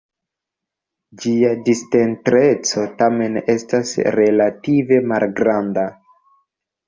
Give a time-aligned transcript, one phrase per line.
[1.23, 5.85] Ĝia discentreco tamen estas relative malgranda.